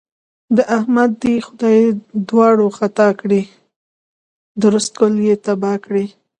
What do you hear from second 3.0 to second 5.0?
کړي؛ درست